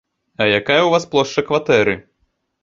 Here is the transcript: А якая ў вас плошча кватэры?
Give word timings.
А 0.41 0.45
якая 0.59 0.77
ў 0.85 0.89
вас 0.93 1.05
плошча 1.11 1.45
кватэры? 1.51 1.95